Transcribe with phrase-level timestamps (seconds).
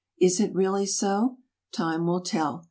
[0.19, 1.37] Is it really so?
[1.71, 2.59] Time will tell.